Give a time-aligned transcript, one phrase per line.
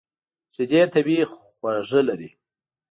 [0.53, 2.29] شیدې طبیعي خوږ لري.